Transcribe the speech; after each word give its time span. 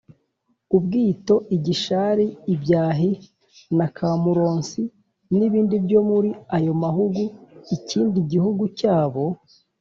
ubwito, 0.77 1.35
igishari, 1.55 2.25
ibyahi, 2.53 3.11
na 3.77 3.87
kamuronsi, 3.95 4.81
n’ibindi 5.37 5.75
byo 5.85 5.99
muri 6.09 6.29
ayo 6.57 6.73
mahugu. 6.81 7.25
ikindi 7.77 8.19
gihugu 8.31 8.63
cyabo 8.79 9.23